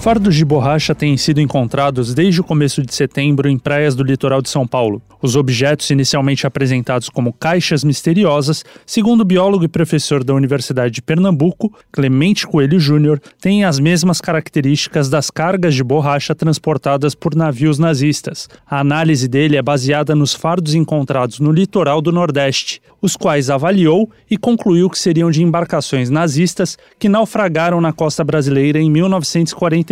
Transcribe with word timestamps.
Fardos 0.00 0.34
de 0.34 0.46
borracha 0.46 0.94
têm 0.94 1.14
sido 1.18 1.42
encontrados 1.42 2.14
desde 2.14 2.40
o 2.40 2.44
começo 2.44 2.80
de 2.80 2.94
setembro 2.94 3.50
em 3.50 3.58
praias 3.58 3.94
do 3.94 4.02
litoral 4.02 4.40
de 4.40 4.48
São 4.48 4.66
Paulo. 4.66 5.02
Os 5.20 5.36
objetos, 5.36 5.90
inicialmente 5.90 6.46
apresentados 6.46 7.10
como 7.10 7.34
caixas 7.34 7.84
misteriosas, 7.84 8.64
segundo 8.86 9.20
o 9.20 9.24
biólogo 9.26 9.62
e 9.62 9.68
professor 9.68 10.24
da 10.24 10.32
Universidade 10.32 10.94
de 10.94 11.02
Pernambuco, 11.02 11.70
Clemente 11.92 12.46
Coelho 12.46 12.80
Júnior, 12.80 13.20
têm 13.38 13.62
as 13.62 13.78
mesmas 13.78 14.22
características 14.22 15.10
das 15.10 15.30
cargas 15.30 15.74
de 15.74 15.84
borracha 15.84 16.34
transportadas 16.34 17.14
por 17.14 17.34
navios 17.34 17.78
nazistas. 17.78 18.48
A 18.66 18.80
análise 18.80 19.28
dele 19.28 19.58
é 19.58 19.62
baseada 19.62 20.14
nos 20.14 20.32
fardos 20.32 20.74
encontrados 20.74 21.40
no 21.40 21.52
litoral 21.52 22.00
do 22.00 22.10
Nordeste, 22.10 22.80
os 23.02 23.16
quais 23.16 23.50
avaliou 23.50 24.10
e 24.30 24.38
concluiu 24.38 24.88
que 24.88 24.98
seriam 24.98 25.30
de 25.30 25.42
embarcações 25.42 26.08
nazistas 26.08 26.78
que 26.98 27.08
naufragaram 27.08 27.82
na 27.82 27.92
costa 27.92 28.24
brasileira 28.24 28.78
em 28.78 28.90
1940 28.90 29.89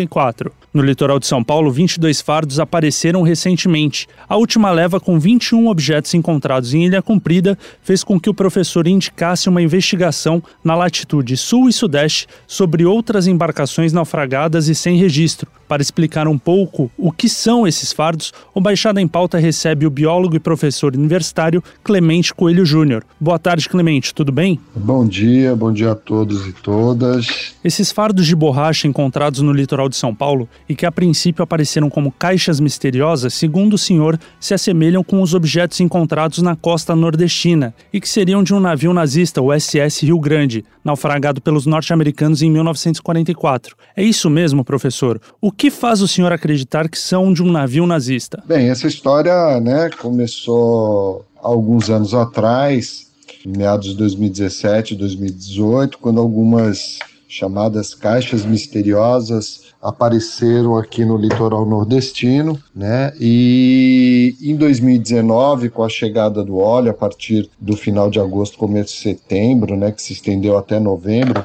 no 0.72 0.82
litoral 0.82 1.18
de 1.18 1.26
São 1.26 1.42
Paulo, 1.42 1.70
22 1.70 2.20
fardos 2.20 2.60
apareceram 2.60 3.22
recentemente. 3.22 4.06
A 4.28 4.36
última 4.36 4.70
leva, 4.70 5.00
com 5.00 5.18
21 5.18 5.66
objetos 5.66 6.14
encontrados 6.14 6.74
em 6.74 6.84
Ilha 6.84 7.02
Comprida, 7.02 7.58
fez 7.82 8.04
com 8.04 8.20
que 8.20 8.30
o 8.30 8.34
professor 8.34 8.86
indicasse 8.86 9.48
uma 9.48 9.62
investigação 9.62 10.42
na 10.62 10.74
latitude 10.74 11.36
sul 11.36 11.68
e 11.68 11.72
sudeste 11.72 12.26
sobre 12.46 12.84
outras 12.84 13.26
embarcações 13.26 13.92
naufragadas 13.92 14.68
e 14.68 14.74
sem 14.74 14.96
registro. 14.96 15.50
Para 15.68 15.82
explicar 15.82 16.26
um 16.26 16.38
pouco 16.38 16.90
o 16.96 17.12
que 17.12 17.28
são 17.28 17.66
esses 17.66 17.92
fardos, 17.92 18.32
o 18.54 18.60
Baixada 18.60 19.02
em 19.02 19.06
Pauta 19.06 19.38
recebe 19.38 19.84
o 19.84 19.90
biólogo 19.90 20.34
e 20.34 20.40
professor 20.40 20.96
universitário 20.96 21.62
Clemente 21.84 22.32
Coelho 22.32 22.64
Júnior. 22.64 23.04
Boa 23.20 23.38
tarde, 23.38 23.68
Clemente, 23.68 24.14
tudo 24.14 24.32
bem? 24.32 24.58
Bom 24.74 25.06
dia, 25.06 25.54
bom 25.54 25.70
dia 25.70 25.92
a 25.92 25.94
todos 25.94 26.46
e 26.46 26.52
todas. 26.54 27.54
Esses 27.62 27.92
fardos 27.92 28.26
de 28.26 28.34
borracha 28.34 28.88
encontrados 28.88 29.42
no 29.42 29.52
litoral 29.52 29.90
de 29.90 29.96
São 29.96 30.14
Paulo 30.14 30.48
e 30.66 30.74
que 30.74 30.86
a 30.86 30.92
princípio 30.92 31.42
apareceram 31.42 31.90
como 31.90 32.10
caixas 32.10 32.60
misteriosas, 32.60 33.34
segundo 33.34 33.74
o 33.74 33.78
senhor, 33.78 34.18
se 34.40 34.54
assemelham 34.54 35.04
com 35.04 35.20
os 35.20 35.34
objetos 35.34 35.80
encontrados 35.80 36.40
na 36.40 36.56
costa 36.56 36.96
nordestina 36.96 37.74
e 37.92 38.00
que 38.00 38.08
seriam 38.08 38.42
de 38.42 38.54
um 38.54 38.60
navio 38.60 38.94
nazista, 38.94 39.42
o 39.42 39.52
SS 39.52 40.06
Rio 40.06 40.18
Grande, 40.18 40.64
naufragado 40.82 41.42
pelos 41.42 41.66
norte-americanos 41.66 42.40
em 42.40 42.50
1944. 42.50 43.76
É 43.94 44.02
isso 44.02 44.30
mesmo, 44.30 44.64
professor? 44.64 45.20
O 45.40 45.52
que 45.58 45.72
faz 45.72 46.00
o 46.00 46.06
senhor 46.06 46.32
acreditar 46.32 46.88
que 46.88 46.96
são 46.96 47.32
de 47.32 47.42
um 47.42 47.50
navio 47.50 47.84
nazista? 47.84 48.42
Bem, 48.46 48.70
essa 48.70 48.86
história 48.86 49.60
né, 49.60 49.90
começou 50.00 51.26
alguns 51.42 51.90
anos 51.90 52.14
atrás, 52.14 53.08
meados 53.44 53.88
de 53.88 53.96
2017, 53.96 54.94
2018, 54.94 55.98
quando 55.98 56.20
algumas 56.20 57.00
chamadas 57.28 57.94
caixas 57.94 58.46
misteriosas 58.46 59.68
apareceram 59.80 60.76
aqui 60.76 61.04
no 61.04 61.16
litoral 61.16 61.64
nordestino, 61.64 62.58
né? 62.74 63.12
E 63.20 64.34
em 64.40 64.56
2019, 64.56 65.70
com 65.70 65.84
a 65.84 65.88
chegada 65.88 66.42
do 66.42 66.56
óleo, 66.56 66.90
a 66.90 66.94
partir 66.94 67.48
do 67.60 67.76
final 67.76 68.10
de 68.10 68.18
agosto, 68.18 68.58
começo 68.58 68.94
de 68.94 69.00
setembro, 69.00 69.76
né, 69.76 69.92
que 69.92 70.02
se 70.02 70.14
estendeu 70.14 70.58
até 70.58 70.80
novembro, 70.80 71.44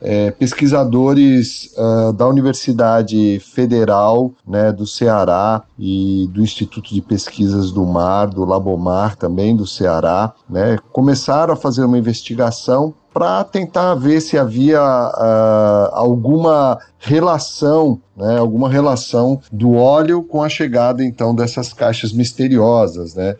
é, 0.00 0.30
pesquisadores 0.30 1.74
uh, 1.76 2.12
da 2.12 2.26
Universidade 2.26 3.40
Federal 3.40 4.32
né, 4.46 4.70
do 4.70 4.86
Ceará 4.86 5.62
e 5.78 6.28
do 6.32 6.42
Instituto 6.42 6.94
de 6.94 7.00
Pesquisas 7.00 7.72
do 7.72 7.84
Mar, 7.84 8.26
do 8.26 8.44
Labomar 8.44 9.16
também 9.16 9.56
do 9.56 9.66
Ceará, 9.66 10.34
né, 10.48 10.78
começaram 10.92 11.54
a 11.54 11.56
fazer 11.56 11.84
uma 11.84 11.98
investigação 11.98 12.94
para 13.14 13.44
tentar 13.44 13.94
ver 13.94 14.20
se 14.20 14.36
havia 14.36 14.82
uh, 14.82 15.88
alguma 15.92 16.80
relação, 16.98 18.00
né, 18.16 18.36
alguma 18.38 18.68
relação 18.68 19.40
do 19.52 19.74
óleo 19.74 20.24
com 20.24 20.42
a 20.42 20.48
chegada 20.48 21.04
então 21.04 21.32
dessas 21.32 21.72
caixas 21.72 22.12
misteriosas, 22.12 23.14
né? 23.14 23.36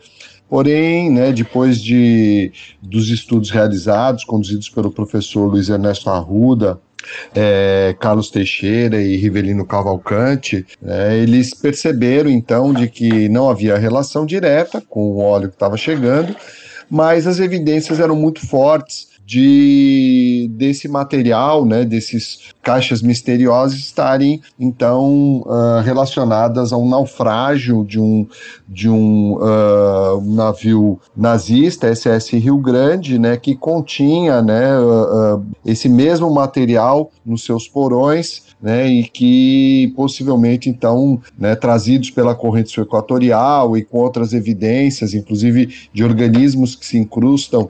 Porém, 0.47 1.11
né, 1.11 1.33
depois 1.33 1.81
de, 1.81 2.53
dos 2.81 3.09
estudos 3.09 3.49
realizados, 3.49 4.23
conduzidos 4.23 4.69
pelo 4.69 4.91
professor 4.91 5.47
Luiz 5.47 5.67
Ernesto 5.67 6.09
Arruda, 6.09 6.79
é, 7.33 7.95
Carlos 7.99 8.29
Teixeira 8.29 9.01
e 9.01 9.17
Rivelino 9.17 9.65
Cavalcante, 9.65 10.65
é, 10.85 11.17
eles 11.17 11.53
perceberam 11.53 12.29
então 12.29 12.73
de 12.73 12.87
que 12.87 13.27
não 13.27 13.49
havia 13.49 13.77
relação 13.77 14.25
direta 14.25 14.81
com 14.81 15.01
o 15.01 15.17
óleo 15.17 15.49
que 15.49 15.55
estava 15.55 15.75
chegando, 15.75 16.33
mas 16.89 17.27
as 17.27 17.39
evidências 17.39 17.99
eram 17.99 18.15
muito 18.15 18.45
fortes 18.47 19.14
de 19.25 20.47
desse 20.51 20.87
material, 20.87 21.65
né, 21.65 21.83
desses 21.83 22.53
caixas 22.61 23.01
misteriosas 23.01 23.79
estarem 23.79 24.39
então 24.59 25.41
uh, 25.45 25.81
relacionadas 25.83 26.71
a 26.71 26.77
um 26.77 26.87
naufrágio 26.87 27.83
de 27.83 27.99
um 27.99 28.27
de 28.67 28.87
um 28.87 29.37
uh, 29.37 30.21
navio 30.21 30.99
nazista 31.15 31.93
SS 31.93 32.37
Rio 32.37 32.57
Grande, 32.57 33.17
né, 33.17 33.35
que 33.37 33.55
continha, 33.55 34.41
né, 34.41 34.79
uh, 34.79 35.43
esse 35.65 35.89
mesmo 35.89 36.31
material 36.31 37.09
nos 37.25 37.43
seus 37.43 37.67
porões 37.67 38.43
né, 38.61 38.87
e 38.87 39.03
que 39.03 39.93
possivelmente 39.95 40.69
então, 40.69 41.19
né, 41.37 41.55
trazidos 41.55 42.09
pela 42.11 42.35
corrente 42.35 42.71
sul 42.71 42.83
equatorial 42.83 43.77
e 43.77 43.83
com 43.83 43.99
outras 43.99 44.33
evidências, 44.33 45.13
inclusive 45.13 45.73
de 45.93 46.03
organismos 46.03 46.75
que 46.75 46.85
se 46.85 46.97
incrustam 46.97 47.69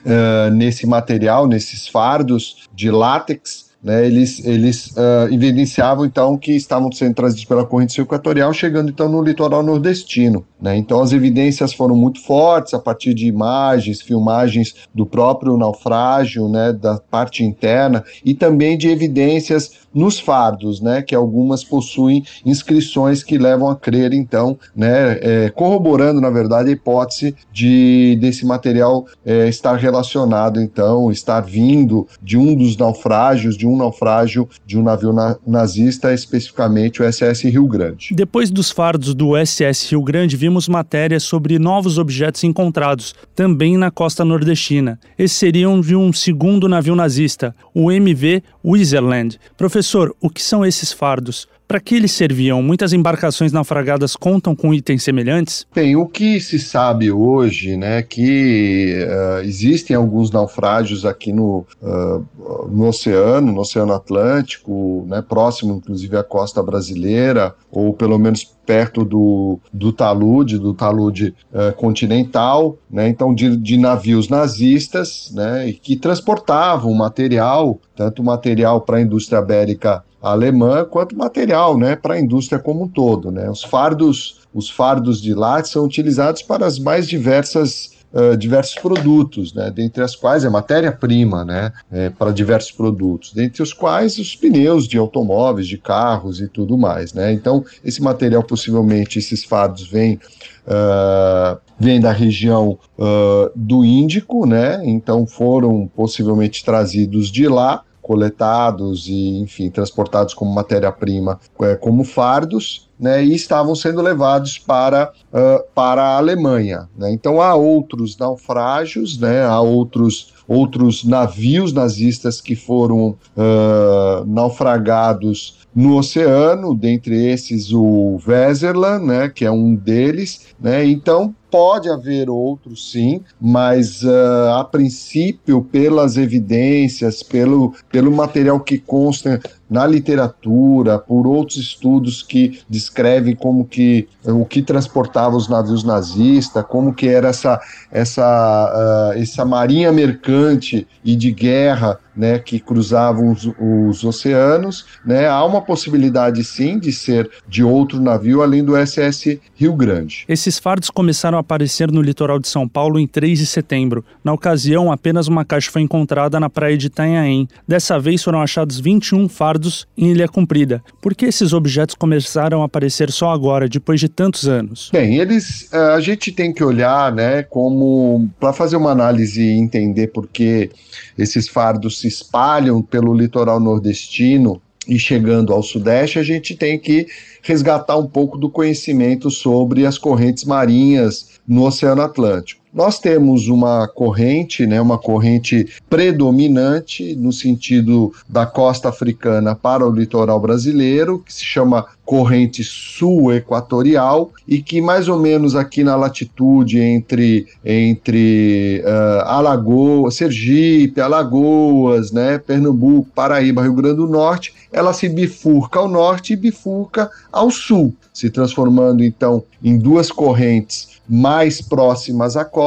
uh, 0.00 0.50
nesse 0.50 0.86
material, 0.86 1.46
nesses 1.46 1.86
fardos 1.86 2.68
de 2.74 2.90
látex, 2.90 3.63
né, 3.84 4.06
eles, 4.06 4.42
eles 4.42 4.86
uh, 4.92 5.30
evidenciavam 5.30 6.06
então 6.06 6.38
que 6.38 6.52
estavam 6.52 6.90
sendo 6.90 7.14
trazidos 7.14 7.44
pela 7.44 7.66
corrente 7.66 8.00
equatorial, 8.00 8.50
chegando 8.54 8.88
então 8.88 9.10
no 9.10 9.22
litoral 9.22 9.62
nordestino. 9.62 10.46
Né? 10.58 10.74
Então 10.78 11.02
as 11.02 11.12
evidências 11.12 11.74
foram 11.74 11.94
muito 11.94 12.22
fortes 12.22 12.72
a 12.72 12.78
partir 12.78 13.12
de 13.12 13.26
imagens, 13.26 14.00
filmagens 14.00 14.74
do 14.94 15.04
próprio 15.04 15.58
naufrágio, 15.58 16.48
né, 16.48 16.72
da 16.72 16.98
parte 16.98 17.44
interna 17.44 18.02
e 18.24 18.32
também 18.32 18.78
de 18.78 18.88
evidências 18.88 19.84
nos 19.94 20.18
fardos, 20.18 20.80
né, 20.80 21.02
que 21.02 21.14
algumas 21.14 21.62
possuem 21.62 22.24
inscrições 22.44 23.22
que 23.22 23.38
levam 23.38 23.68
a 23.68 23.76
crer, 23.76 24.12
então, 24.12 24.58
né, 24.74 25.18
é, 25.22 25.50
corroborando, 25.50 26.20
na 26.20 26.30
verdade, 26.30 26.70
a 26.70 26.72
hipótese 26.72 27.36
de 27.52 28.18
desse 28.20 28.44
material 28.44 29.06
é, 29.24 29.48
estar 29.48 29.76
relacionado, 29.76 30.60
então, 30.60 31.10
estar 31.12 31.40
vindo 31.40 32.08
de 32.20 32.36
um 32.36 32.56
dos 32.56 32.76
naufrágios, 32.76 33.56
de 33.56 33.66
um 33.66 33.73
naufrágio 33.76 34.48
de 34.66 34.78
um 34.78 34.82
navio 34.82 35.12
na 35.12 35.36
nazista, 35.46 36.12
especificamente 36.12 37.02
o 37.02 37.12
SS 37.12 37.48
Rio 37.48 37.66
Grande. 37.66 38.08
Depois 38.12 38.50
dos 38.50 38.70
fardos 38.70 39.14
do 39.14 39.36
SS 39.36 39.90
Rio 39.90 40.02
Grande, 40.02 40.36
vimos 40.36 40.68
matérias 40.68 41.22
sobre 41.22 41.58
novos 41.58 41.98
objetos 41.98 42.44
encontrados, 42.44 43.14
também 43.34 43.76
na 43.76 43.90
costa 43.90 44.24
nordestina. 44.24 44.98
Esses 45.18 45.36
seriam 45.36 45.80
de 45.80 45.94
um 45.96 46.12
segundo 46.12 46.68
navio 46.68 46.94
nazista, 46.94 47.54
o 47.74 47.90
MV 47.90 48.42
Wizerland. 48.64 49.38
Professor, 49.56 50.14
o 50.20 50.30
que 50.30 50.42
são 50.42 50.64
esses 50.64 50.92
fardos? 50.92 51.48
Para 51.66 51.80
que 51.80 51.94
eles 51.94 52.12
serviam? 52.12 52.62
Muitas 52.62 52.92
embarcações 52.92 53.50
naufragadas 53.50 54.14
contam 54.14 54.54
com 54.54 54.72
itens 54.74 55.02
semelhantes? 55.02 55.66
Bem, 55.74 55.96
o 55.96 56.06
que 56.06 56.38
se 56.38 56.58
sabe 56.58 57.10
hoje, 57.10 57.76
né, 57.76 58.02
que 58.02 58.94
uh, 59.06 59.44
existem 59.44 59.96
alguns 59.96 60.30
naufrágios 60.30 61.06
aqui 61.06 61.32
no, 61.32 61.66
uh, 61.82 62.68
no 62.68 62.88
oceano, 62.88 63.52
no 63.52 63.60
Oceano 63.60 63.94
Atlântico, 63.94 65.06
né, 65.08 65.22
próximo 65.26 65.74
inclusive 65.74 66.16
à 66.16 66.22
costa 66.22 66.62
brasileira, 66.62 67.54
ou 67.70 67.94
pelo 67.94 68.18
menos 68.18 68.44
perto 68.64 69.04
do, 69.04 69.58
do 69.72 69.92
talude, 69.92 70.58
do 70.58 70.74
talude 70.74 71.34
uh, 71.52 71.74
continental, 71.76 72.76
né, 72.90 73.08
então 73.08 73.34
de, 73.34 73.56
de, 73.56 73.78
navios 73.78 74.28
nazistas, 74.28 75.32
né, 75.34 75.72
que 75.82 75.96
transportavam 75.96 76.92
material, 76.92 77.78
tanto 77.96 78.22
material 78.22 78.80
para 78.80 78.98
a 78.98 79.02
indústria 79.02 79.40
bélica 79.40 80.02
alemã 80.24 80.84
quanto 80.84 81.16
material, 81.16 81.76
né, 81.76 81.94
para 81.96 82.14
a 82.14 82.20
indústria 82.20 82.58
como 82.58 82.84
um 82.84 82.88
todo, 82.88 83.30
né. 83.30 83.48
Os 83.50 83.62
fardos, 83.62 84.40
os 84.54 84.70
fardos 84.70 85.20
de 85.20 85.34
lá 85.34 85.62
são 85.62 85.84
utilizados 85.84 86.42
para 86.42 86.64
as 86.66 86.78
mais 86.78 87.06
diversas 87.06 87.94
uh, 88.14 88.36
diversos 88.36 88.76
produtos, 88.76 89.52
né, 89.52 89.70
dentre 89.70 90.02
as 90.02 90.14
quais 90.14 90.44
é 90.44 90.48
matéria-prima 90.48 91.44
né, 91.44 91.72
é, 91.90 92.08
para 92.10 92.30
diversos 92.30 92.70
produtos, 92.70 93.32
dentre 93.32 93.62
os 93.62 93.72
quais 93.72 94.18
os 94.18 94.36
pneus 94.36 94.86
de 94.86 94.96
automóveis, 94.96 95.66
de 95.66 95.76
carros 95.76 96.40
e 96.40 96.48
tudo 96.48 96.78
mais. 96.78 97.12
Né? 97.12 97.32
Então, 97.32 97.64
esse 97.84 98.00
material, 98.00 98.42
possivelmente, 98.42 99.18
esses 99.18 99.44
fardos 99.44 99.86
vêm. 99.86 100.20
Uh, 100.66 101.58
vem 101.78 102.00
da 102.00 102.10
região 102.10 102.78
uh, 102.96 103.50
do 103.54 103.84
Índico, 103.84 104.46
né? 104.46 104.80
Então 104.84 105.26
foram 105.26 105.86
possivelmente 105.94 106.64
trazidos 106.64 107.30
de 107.30 107.46
lá 107.48 107.82
coletados 108.04 109.08
e, 109.08 109.38
enfim, 109.38 109.70
transportados 109.70 110.34
como 110.34 110.54
matéria-prima, 110.54 111.40
é, 111.62 111.74
como 111.74 112.04
fardos, 112.04 112.90
né, 112.98 113.24
e 113.24 113.34
estavam 113.34 113.74
sendo 113.74 114.00
levados 114.00 114.58
para, 114.58 115.12
uh, 115.32 115.64
para 115.74 116.02
a 116.02 116.16
Alemanha. 116.16 116.88
Né? 116.96 117.12
Então 117.12 117.40
há 117.40 117.54
outros 117.54 118.16
naufrágios, 118.16 119.18
né, 119.18 119.44
há 119.44 119.60
outros, 119.60 120.32
outros 120.46 121.04
navios 121.04 121.72
nazistas 121.72 122.40
que 122.40 122.54
foram 122.54 123.16
uh, 123.36 124.24
naufragados 124.26 125.64
no 125.74 125.96
oceano, 125.96 126.74
dentre 126.74 127.26
esses 127.26 127.72
o 127.72 128.18
Weserland, 128.26 129.04
né, 129.04 129.28
que 129.28 129.44
é 129.44 129.50
um 129.50 129.74
deles, 129.74 130.54
né, 130.60 130.86
então 130.86 131.34
pode 131.50 131.88
haver 131.88 132.28
outros 132.28 132.90
sim, 132.90 133.20
mas 133.40 134.02
uh, 134.02 134.50
a 134.56 134.64
princípio, 134.64 135.62
pelas 135.62 136.16
evidências, 136.16 137.22
pelo, 137.22 137.74
pelo 137.90 138.10
material 138.10 138.58
que 138.58 138.76
consta 138.78 139.40
na 139.68 139.86
literatura, 139.86 140.98
por 140.98 141.26
outros 141.26 141.56
estudos 141.58 142.22
que 142.22 142.60
descrevem 142.68 143.34
como 143.34 143.64
que 143.64 144.08
o 144.24 144.44
que 144.44 144.62
transportava 144.62 145.36
os 145.36 145.48
navios 145.48 145.84
nazistas, 145.84 146.64
como 146.68 146.94
que 146.94 147.08
era 147.08 147.28
essa 147.28 147.60
essa 147.90 149.12
uh, 149.14 149.18
essa 149.18 149.44
marinha 149.44 149.92
mercante 149.92 150.86
e 151.04 151.16
de 151.16 151.30
guerra, 151.30 151.98
né, 152.16 152.38
que 152.38 152.60
cruzavam 152.60 153.32
os, 153.32 153.50
os, 153.58 154.04
oceanos, 154.04 154.86
né, 155.04 155.26
há 155.26 155.44
uma 155.44 155.60
possibilidade 155.60 156.44
sim 156.44 156.78
de 156.78 156.92
ser 156.92 157.28
de 157.48 157.64
outro 157.64 158.00
navio 158.00 158.42
além 158.42 158.64
do 158.64 158.76
SS 158.76 159.40
Rio 159.54 159.74
Grande. 159.74 160.24
Esses 160.28 160.58
fardos 160.58 160.90
começaram 160.90 161.38
a 161.38 161.40
aparecer 161.40 161.90
no 161.90 162.00
litoral 162.00 162.38
de 162.38 162.48
São 162.48 162.68
Paulo 162.68 162.98
em 162.98 163.06
3 163.06 163.38
de 163.38 163.46
setembro. 163.46 164.04
Na 164.22 164.32
ocasião, 164.32 164.92
apenas 164.92 165.26
uma 165.26 165.44
caixa 165.44 165.70
foi 165.70 165.82
encontrada 165.82 166.38
na 166.38 166.48
praia 166.48 166.76
de 166.76 166.86
Itanhaém. 166.86 167.48
Dessa 167.66 167.98
vez 167.98 168.22
foram 168.22 168.40
achados 168.40 168.78
21 168.78 169.28
fardos 169.28 169.63
fardos 169.64 169.86
em 169.96 170.10
Ilha 170.10 170.28
Comprida. 170.28 170.82
Por 171.00 171.14
que 171.14 171.24
esses 171.26 171.52
objetos 171.52 171.94
começaram 171.94 172.62
a 172.62 172.66
aparecer 172.66 173.10
só 173.10 173.30
agora, 173.30 173.68
depois 173.68 173.98
de 173.98 174.08
tantos 174.08 174.46
anos? 174.46 174.90
Bem, 174.92 175.16
eles 175.16 175.72
eh, 175.72 175.94
a 175.94 176.00
gente 176.00 176.30
tem 176.30 176.52
que 176.52 176.62
olhar, 176.62 177.12
né, 177.12 177.42
como 177.42 178.28
para 178.38 178.52
fazer 178.52 178.76
uma 178.76 178.90
análise 178.90 179.42
e 179.42 179.58
entender 179.58 180.08
por 180.08 180.28
que 180.28 180.70
esses 181.16 181.48
fardos 181.48 182.00
se 182.00 182.08
espalham 182.08 182.82
pelo 182.82 183.14
litoral 183.14 183.58
nordestino 183.58 184.60
e 184.86 184.98
chegando 184.98 185.52
ao 185.52 185.62
sudeste, 185.62 186.18
a 186.18 186.22
gente 186.22 186.54
tem 186.54 186.78
que 186.78 187.06
resgatar 187.42 187.96
um 187.96 188.06
pouco 188.06 188.36
do 188.36 188.50
conhecimento 188.50 189.30
sobre 189.30 189.86
as 189.86 189.96
correntes 189.96 190.44
marinhas 190.44 191.40
no 191.48 191.64
Oceano 191.64 192.02
Atlântico. 192.02 192.63
Nós 192.74 192.98
temos 192.98 193.46
uma 193.46 193.86
corrente, 193.86 194.66
né, 194.66 194.80
uma 194.80 194.98
corrente 194.98 195.68
predominante 195.88 197.14
no 197.14 197.32
sentido 197.32 198.12
da 198.28 198.46
costa 198.46 198.88
africana 198.88 199.54
para 199.54 199.86
o 199.86 199.92
litoral 199.92 200.40
brasileiro, 200.40 201.20
que 201.20 201.32
se 201.32 201.44
chama 201.44 201.86
corrente 202.04 202.64
sul-equatorial 202.64 204.32
e 204.46 204.60
que 204.60 204.80
mais 204.80 205.08
ou 205.08 205.20
menos 205.20 205.54
aqui 205.54 205.84
na 205.84 205.94
latitude 205.94 206.80
entre 206.80 207.46
entre 207.64 208.82
uh, 208.84 209.20
Alagoas, 209.24 210.16
Sergipe, 210.16 211.00
Alagoas, 211.00 212.10
né, 212.10 212.38
Pernambuco, 212.38 213.08
Paraíba, 213.14 213.62
Rio 213.62 213.74
Grande 213.74 213.96
do 213.96 214.08
Norte, 214.08 214.52
ela 214.72 214.92
se 214.92 215.08
bifurca 215.08 215.78
ao 215.78 215.88
norte 215.88 216.32
e 216.32 216.36
bifurca 216.36 217.08
ao 217.32 217.52
sul, 217.52 217.94
se 218.12 218.28
transformando 218.28 219.04
então 219.04 219.44
em 219.62 219.78
duas 219.78 220.10
correntes 220.10 220.94
mais 221.08 221.60
próximas 221.60 222.36
à 222.36 222.44
costa, 222.44 222.63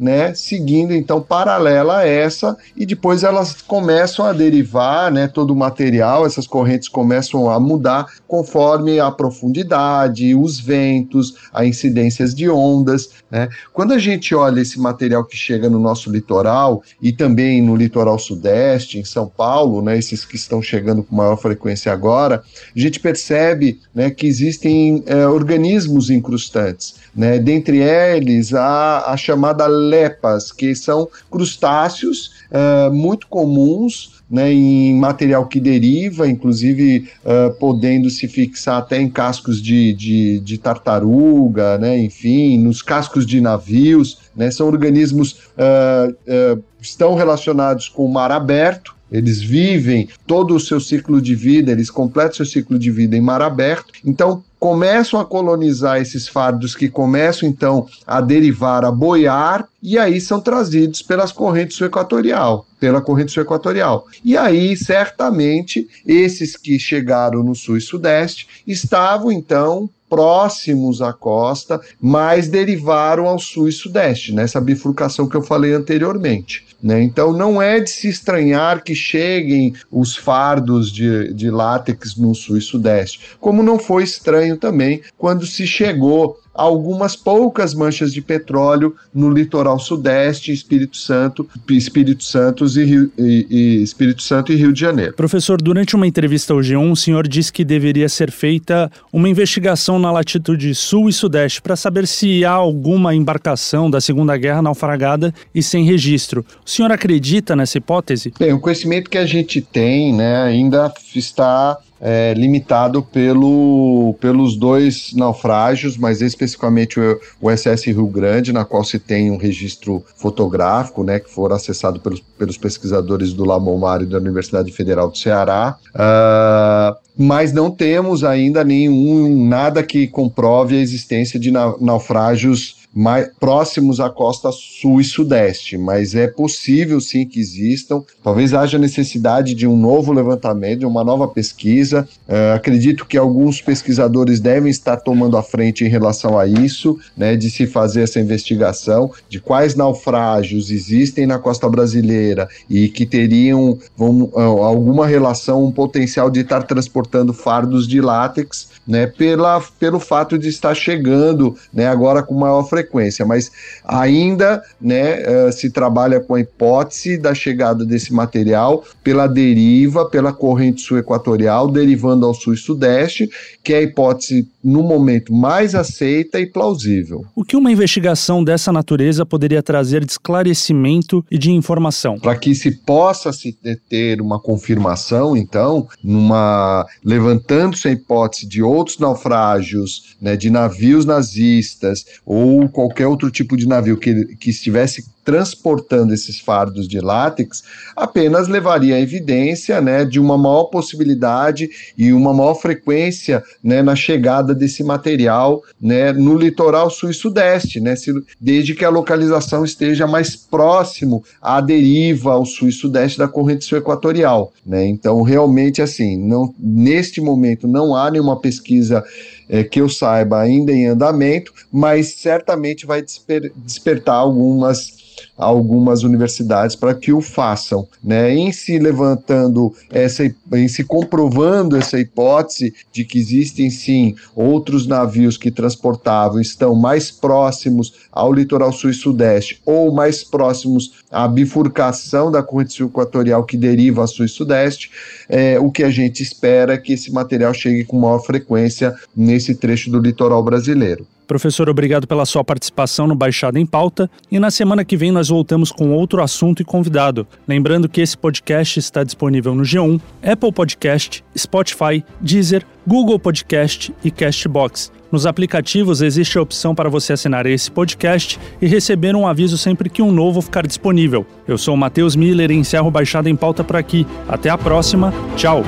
né, 0.00 0.32
seguindo 0.34 0.94
então 0.94 1.20
paralela 1.20 1.98
a 1.98 2.06
essa 2.06 2.56
e 2.74 2.86
depois 2.86 3.22
elas 3.22 3.60
começam 3.60 4.24
a 4.24 4.32
derivar, 4.32 5.12
né, 5.12 5.28
todo 5.28 5.50
o 5.50 5.56
material, 5.56 6.24
essas 6.24 6.46
correntes 6.46 6.88
começam 6.88 7.50
a 7.50 7.60
mudar 7.60 8.06
conforme 8.26 8.98
a 8.98 9.10
profundidade, 9.10 10.34
os 10.34 10.58
ventos, 10.58 11.34
as 11.52 11.66
incidências 11.66 12.34
de 12.34 12.48
ondas, 12.48 13.10
né? 13.30 13.48
Quando 13.72 13.92
a 13.92 13.98
gente 13.98 14.34
olha 14.34 14.60
esse 14.60 14.80
material 14.80 15.24
que 15.24 15.36
chega 15.36 15.68
no 15.68 15.78
nosso 15.78 16.10
litoral 16.10 16.82
e 17.00 17.12
também 17.12 17.60
no 17.60 17.76
litoral 17.76 18.18
sudeste, 18.18 18.98
em 18.98 19.04
São 19.04 19.28
Paulo, 19.28 19.82
né, 19.82 19.98
esses 19.98 20.24
que 20.24 20.36
estão 20.36 20.62
chegando 20.62 21.02
com 21.02 21.14
maior 21.14 21.36
frequência 21.36 21.92
agora, 21.92 22.42
a 22.74 22.78
gente 22.78 22.98
percebe, 22.98 23.80
né, 23.94 24.10
que 24.10 24.26
existem 24.26 25.02
é, 25.06 25.26
organismos 25.26 26.08
incrustantes, 26.08 26.94
né? 27.14 27.38
Dentre 27.38 27.78
eles 27.78 28.54
a, 28.54 29.12
a 29.12 29.16
chamada 29.20 29.66
lepas, 29.66 30.50
que 30.50 30.74
são 30.74 31.08
crustáceos 31.30 32.32
uh, 32.50 32.92
muito 32.92 33.26
comuns 33.26 34.20
né, 34.30 34.52
em 34.52 34.94
material 34.94 35.46
que 35.46 35.58
deriva, 35.58 36.28
inclusive 36.28 37.10
uh, 37.24 37.52
podendo 37.58 38.08
se 38.08 38.28
fixar 38.28 38.78
até 38.78 39.00
em 39.00 39.10
cascos 39.10 39.60
de, 39.60 39.92
de, 39.92 40.38
de, 40.38 40.56
tartaruga, 40.56 41.76
né, 41.78 41.98
enfim, 41.98 42.56
nos 42.58 42.80
cascos 42.80 43.26
de 43.26 43.40
navios, 43.40 44.18
né, 44.36 44.50
são 44.52 44.68
organismos 44.68 45.32
uh, 45.32 46.12
uh, 46.56 46.62
estão 46.80 47.14
relacionados 47.16 47.88
com 47.88 48.04
o 48.04 48.12
mar 48.12 48.30
aberto, 48.30 48.94
eles 49.10 49.42
vivem 49.42 50.08
todo 50.26 50.54
o 50.54 50.60
seu 50.60 50.80
ciclo 50.80 51.20
de 51.20 51.34
vida, 51.34 51.72
eles 51.72 51.90
completam 51.90 52.34
seu 52.34 52.46
ciclo 52.46 52.78
de 52.78 52.90
vida 52.90 53.16
em 53.16 53.20
mar 53.20 53.42
aberto. 53.42 53.92
Então, 54.04 54.42
começam 54.58 55.18
a 55.18 55.24
colonizar 55.24 56.00
esses 56.00 56.28
fardos 56.28 56.74
que 56.74 56.88
começam 56.88 57.48
então 57.48 57.86
a 58.06 58.20
derivar, 58.20 58.84
a 58.84 58.92
boiar, 58.92 59.66
e 59.82 59.98
aí 59.98 60.20
são 60.20 60.38
trazidos 60.38 61.00
pelas 61.00 61.32
correntes 61.32 61.78
sul-equatorial, 61.78 62.66
pela 62.78 63.00
corrente 63.00 63.32
sul-equatorial. 63.32 64.06
E 64.22 64.36
aí, 64.36 64.76
certamente, 64.76 65.88
esses 66.06 66.56
que 66.56 66.78
chegaram 66.78 67.42
no 67.42 67.54
sul 67.54 67.78
e 67.78 67.80
sudeste 67.80 68.46
estavam 68.66 69.32
então 69.32 69.88
próximos 70.10 71.00
à 71.00 71.12
costa, 71.12 71.80
mas 72.00 72.48
derivaram 72.48 73.26
ao 73.26 73.38
sul 73.38 73.68
e 73.68 73.72
sudeste, 73.72 74.34
nessa 74.34 74.60
bifurcação 74.60 75.28
que 75.28 75.36
eu 75.36 75.42
falei 75.42 75.72
anteriormente. 75.72 76.66
Né? 76.82 77.02
Então 77.02 77.32
não 77.32 77.60
é 77.60 77.78
de 77.78 77.90
se 77.90 78.08
estranhar 78.08 78.82
que 78.82 78.94
cheguem 78.94 79.74
os 79.90 80.16
fardos 80.16 80.90
de, 80.90 81.32
de 81.34 81.50
látex 81.50 82.16
no 82.16 82.34
sul 82.34 82.56
e 82.56 82.62
sudeste, 82.62 83.36
como 83.38 83.62
não 83.62 83.78
foi 83.78 84.02
estranho 84.02 84.56
também 84.56 85.02
quando 85.18 85.44
se 85.44 85.66
chegou 85.66 86.38
algumas 86.60 87.16
poucas 87.16 87.72
manchas 87.74 88.12
de 88.12 88.20
petróleo 88.20 88.94
no 89.14 89.30
litoral 89.30 89.78
sudeste, 89.78 90.52
Espírito 90.52 90.98
Santo, 90.98 91.48
Espírito 91.70 92.22
Santo 92.22 92.66
e, 92.66 92.84
Rio, 92.84 93.12
e, 93.18 93.46
e, 93.50 93.82
Espírito 93.82 94.22
Santo 94.22 94.52
e 94.52 94.56
Rio 94.56 94.70
de 94.70 94.80
Janeiro. 94.80 95.14
Professor, 95.14 95.60
durante 95.60 95.96
uma 95.96 96.06
entrevista 96.06 96.52
ao 96.52 96.60
G1, 96.60 96.92
o 96.92 96.96
senhor 96.96 97.26
disse 97.26 97.50
que 97.50 97.64
deveria 97.64 98.08
ser 98.10 98.30
feita 98.30 98.90
uma 99.10 99.28
investigação 99.28 99.98
na 99.98 100.12
latitude 100.12 100.74
sul 100.74 101.08
e 101.08 101.12
sudeste 101.14 101.62
para 101.62 101.76
saber 101.76 102.06
se 102.06 102.44
há 102.44 102.52
alguma 102.52 103.14
embarcação 103.14 103.90
da 103.90 104.00
Segunda 104.00 104.36
Guerra 104.36 104.60
naufragada 104.60 105.32
e 105.54 105.62
sem 105.62 105.84
registro. 105.84 106.44
O 106.64 106.68
senhor 106.68 106.92
acredita 106.92 107.56
nessa 107.56 107.78
hipótese? 107.78 108.34
Bem, 108.38 108.52
o 108.52 108.60
conhecimento 108.60 109.08
que 109.08 109.16
a 109.16 109.26
gente 109.26 109.62
tem, 109.62 110.14
né, 110.14 110.42
ainda 110.42 110.92
está 111.14 111.78
é, 112.00 112.32
limitado 112.34 113.02
pelo, 113.02 114.16
pelos 114.20 114.56
dois 114.56 115.12
naufrágios, 115.14 115.96
mas 115.96 116.22
especificamente 116.22 116.98
o, 116.98 117.20
o, 117.40 117.50
SS 117.50 117.92
Rio 117.92 118.06
Grande, 118.06 118.52
na 118.52 118.64
qual 118.64 118.82
se 118.82 118.98
tem 118.98 119.30
um 119.30 119.36
registro 119.36 120.02
fotográfico, 120.16 121.04
né, 121.04 121.20
que 121.20 121.30
foram 121.30 121.56
acessado 121.56 122.00
pelos, 122.00 122.20
pelos 122.38 122.56
pesquisadores 122.56 123.32
do 123.32 123.44
Lamomar 123.44 124.02
e 124.02 124.06
da 124.06 124.18
Universidade 124.18 124.72
Federal 124.72 125.10
do 125.10 125.18
Ceará. 125.18 125.76
Uh, 125.94 126.96
mas 127.18 127.52
não 127.52 127.70
temos 127.70 128.24
ainda 128.24 128.64
nenhum 128.64 129.46
nada 129.46 129.82
que 129.82 130.06
comprove 130.06 130.76
a 130.76 130.80
existência 130.80 131.38
de 131.38 131.50
naufrágios 131.50 132.79
mais 132.94 133.28
próximos 133.38 134.00
à 134.00 134.10
costa 134.10 134.50
sul 134.50 135.00
e 135.00 135.04
sudeste, 135.04 135.78
mas 135.78 136.14
é 136.14 136.26
possível 136.26 137.00
sim 137.00 137.24
que 137.24 137.38
existam. 137.38 138.02
Talvez 138.22 138.52
haja 138.52 138.78
necessidade 138.78 139.54
de 139.54 139.66
um 139.66 139.76
novo 139.76 140.12
levantamento, 140.12 140.80
de 140.80 140.86
uma 140.86 141.04
nova 141.04 141.28
pesquisa. 141.28 142.08
Uh, 142.28 142.54
acredito 142.54 143.06
que 143.06 143.16
alguns 143.16 143.60
pesquisadores 143.60 144.40
devem 144.40 144.70
estar 144.70 144.96
tomando 144.96 145.36
a 145.36 145.42
frente 145.42 145.84
em 145.84 145.88
relação 145.88 146.38
a 146.38 146.46
isso, 146.46 146.98
né, 147.16 147.36
de 147.36 147.50
se 147.50 147.66
fazer 147.66 148.02
essa 148.02 148.18
investigação 148.18 149.10
de 149.28 149.40
quais 149.40 149.74
naufrágios 149.74 150.70
existem 150.70 151.26
na 151.26 151.38
costa 151.38 151.68
brasileira 151.68 152.48
e 152.68 152.88
que 152.88 153.06
teriam 153.06 153.78
uh, 153.98 154.62
alguma 154.62 155.06
relação, 155.06 155.64
um 155.64 155.72
potencial 155.72 156.28
de 156.28 156.40
estar 156.40 156.62
transportando 156.64 157.32
fardos 157.32 157.86
de 157.86 158.00
látex, 158.00 158.68
né, 158.86 159.06
pela, 159.06 159.62
pelo 159.78 160.00
fato 160.00 160.36
de 160.36 160.48
estar 160.48 160.74
chegando, 160.74 161.56
né, 161.72 161.86
agora 161.86 162.22
com 162.22 162.34
maior 162.34 162.64
frequência 162.64 162.79
frequência, 162.80 163.24
mas 163.24 163.50
ainda 163.84 164.62
né, 164.80 165.18
uh, 165.20 165.52
se 165.52 165.70
trabalha 165.70 166.20
com 166.20 166.34
a 166.34 166.40
hipótese 166.40 167.18
da 167.18 167.34
chegada 167.34 167.84
desse 167.84 168.12
material 168.12 168.84
pela 169.04 169.26
deriva, 169.26 170.08
pela 170.08 170.32
corrente 170.32 170.80
sul 170.80 170.98
equatorial, 170.98 171.70
derivando 171.70 172.26
ao 172.26 172.34
sul 172.34 172.54
e 172.54 172.56
sudeste, 172.56 173.28
que 173.62 173.72
é 173.72 173.78
a 173.78 173.82
hipótese 173.82 174.48
no 174.62 174.82
momento 174.82 175.32
mais 175.32 175.74
aceita 175.74 176.38
e 176.40 176.46
plausível. 176.46 177.24
O 177.34 177.44
que 177.44 177.56
uma 177.56 177.72
investigação 177.72 178.44
dessa 178.44 178.72
natureza 178.72 179.24
poderia 179.24 179.62
trazer 179.62 180.04
de 180.04 180.12
esclarecimento 180.12 181.24
e 181.30 181.38
de 181.38 181.50
informação? 181.50 182.18
Para 182.18 182.36
que 182.36 182.54
se 182.54 182.70
possa 182.70 183.32
se 183.32 183.56
ter 183.88 184.20
uma 184.20 184.38
confirmação, 184.38 185.36
então, 185.36 185.88
numa 186.02 186.86
levantando-se 187.04 187.88
a 187.88 187.92
hipótese 187.92 188.46
de 188.46 188.62
outros 188.62 188.98
naufrágios, 188.98 190.16
né, 190.20 190.36
de 190.36 190.50
navios 190.50 191.04
nazistas 191.04 192.04
ou 192.24 192.68
qualquer 192.70 193.06
outro 193.06 193.30
tipo 193.30 193.56
de 193.56 193.66
navio 193.66 193.96
que, 193.96 194.36
que 194.36 194.50
estivesse 194.50 195.04
transportando 195.30 196.12
esses 196.12 196.40
fardos 196.40 196.88
de 196.88 196.98
látex 196.98 197.62
apenas 197.94 198.48
levaria 198.48 198.96
à 198.96 199.00
evidência 199.00 199.80
né, 199.80 200.04
de 200.04 200.18
uma 200.18 200.36
maior 200.36 200.64
possibilidade 200.64 201.70
e 201.96 202.12
uma 202.12 202.34
maior 202.34 202.54
frequência 202.54 203.40
né, 203.62 203.80
na 203.80 203.94
chegada 203.94 204.52
desse 204.52 204.82
material 204.82 205.62
né, 205.80 206.12
no 206.12 206.36
litoral 206.36 206.90
sul 206.90 207.10
e 207.10 207.14
sudeste, 207.14 207.78
né, 207.78 207.94
se, 207.94 208.12
desde 208.40 208.74
que 208.74 208.84
a 208.84 208.90
localização 208.90 209.64
esteja 209.64 210.04
mais 210.04 210.34
próximo 210.34 211.22
à 211.40 211.60
deriva 211.60 212.32
ao 212.32 212.44
sul 212.44 212.68
e 212.68 212.72
sudeste 212.72 213.16
da 213.16 213.28
corrente 213.28 213.64
sul 213.64 213.78
equatorial. 213.78 214.52
Né? 214.66 214.84
Então, 214.88 215.22
realmente, 215.22 215.80
assim, 215.80 216.18
não, 216.18 216.52
neste 216.58 217.20
momento 217.20 217.68
não 217.68 217.94
há 217.94 218.10
nenhuma 218.10 218.40
pesquisa 218.40 219.04
é, 219.48 219.62
que 219.62 219.80
eu 219.80 219.88
saiba 219.88 220.40
ainda 220.40 220.72
em 220.72 220.86
andamento, 220.86 221.52
mas 221.70 222.14
certamente 222.14 222.84
vai 222.84 223.00
desper 223.00 223.52
despertar 223.56 224.16
algumas 224.16 225.00
algumas 225.40 226.02
universidades 226.02 226.76
para 226.76 226.94
que 226.94 227.12
o 227.12 227.20
façam, 227.20 227.88
né? 228.04 228.34
Em 228.34 228.52
se 228.52 228.78
levantando 228.78 229.74
essa, 229.90 230.24
em 230.52 230.68
se 230.68 230.84
comprovando 230.84 231.76
essa 231.76 231.98
hipótese 231.98 232.74
de 232.92 233.04
que 233.04 233.18
existem 233.18 233.70
sim 233.70 234.14
outros 234.36 234.86
navios 234.86 235.36
que 235.36 235.50
transportavam 235.50 236.40
estão 236.40 236.74
mais 236.74 237.10
próximos 237.10 237.94
ao 238.12 238.32
litoral 238.32 238.72
sul 238.72 238.90
e 238.90 238.94
sudeste 238.94 239.60
ou 239.64 239.92
mais 239.92 240.22
próximos 240.22 241.00
à 241.10 241.26
bifurcação 241.26 242.30
da 242.30 242.42
corrente 242.42 242.74
sul 242.74 242.88
equatorial 242.88 243.44
que 243.44 243.56
deriva 243.56 244.04
a 244.04 244.06
sul 244.06 244.26
e 244.26 244.28
sudeste, 244.28 244.90
é, 245.28 245.58
o 245.58 245.70
que 245.70 245.82
a 245.82 245.90
gente 245.90 246.22
espera 246.22 246.74
é 246.74 246.78
que 246.78 246.92
esse 246.92 247.10
material 247.12 247.54
chegue 247.54 247.84
com 247.84 247.98
maior 247.98 248.20
frequência 248.20 248.94
nesse 249.16 249.54
trecho 249.54 249.90
do 249.90 249.98
litoral 249.98 250.42
brasileiro. 250.42 251.06
Professor, 251.30 251.70
obrigado 251.70 252.08
pela 252.08 252.26
sua 252.26 252.42
participação 252.42 253.06
no 253.06 253.14
Baixada 253.14 253.56
em 253.60 253.64
Pauta 253.64 254.10
e 254.32 254.40
na 254.40 254.50
semana 254.50 254.84
que 254.84 254.96
vem 254.96 255.12
nós 255.12 255.28
voltamos 255.28 255.70
com 255.70 255.92
outro 255.92 256.20
assunto 256.24 256.60
e 256.60 256.64
convidado. 256.64 257.24
Lembrando 257.46 257.88
que 257.88 258.00
esse 258.00 258.18
podcast 258.18 258.80
está 258.80 259.04
disponível 259.04 259.54
no 259.54 259.62
G1, 259.62 260.00
Apple 260.24 260.50
Podcast, 260.50 261.22
Spotify, 261.38 262.04
Deezer, 262.20 262.66
Google 262.84 263.16
Podcast 263.16 263.94
e 264.02 264.10
Castbox. 264.10 264.90
Nos 265.12 265.24
aplicativos 265.24 266.02
existe 266.02 266.36
a 266.36 266.42
opção 266.42 266.74
para 266.74 266.88
você 266.88 267.12
assinar 267.12 267.46
esse 267.46 267.70
podcast 267.70 268.36
e 268.60 268.66
receber 268.66 269.14
um 269.14 269.24
aviso 269.24 269.56
sempre 269.56 269.88
que 269.88 270.02
um 270.02 270.10
novo 270.10 270.42
ficar 270.42 270.66
disponível. 270.66 271.24
Eu 271.46 271.56
sou 271.56 271.74
o 271.74 271.78
Matheus 271.78 272.16
Miller 272.16 272.50
e 272.50 272.54
encerro 272.54 272.90
Baixada 272.90 273.30
em 273.30 273.36
Pauta 273.36 273.62
por 273.62 273.76
aqui. 273.76 274.04
Até 274.28 274.50
a 274.50 274.58
próxima. 274.58 275.14
Tchau. 275.36 275.62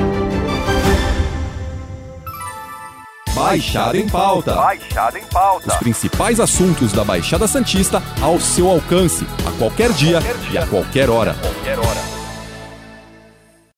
Baixada 3.34 3.96
em 3.96 4.06
Pauta. 4.06 4.54
Baixada 4.54 5.18
em 5.18 5.24
Pauta. 5.24 5.68
Os 5.68 5.76
principais 5.76 6.38
assuntos 6.38 6.92
da 6.92 7.02
Baixada 7.02 7.46
Santista 7.48 8.02
ao 8.20 8.38
seu 8.38 8.68
alcance, 8.68 9.26
a 9.46 9.50
qualquer 9.58 9.90
dia, 9.92 10.20
qualquer 10.20 10.36
dia. 10.38 10.50
e 10.52 10.58
a 10.58 10.66
qualquer 10.66 11.10
hora. 11.10 11.34
Qualquer 11.34 11.78
hora. 11.78 12.21